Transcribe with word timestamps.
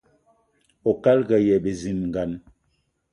Oukalga 0.89 1.35
aye 1.39 1.55
bizilgan. 1.63 2.31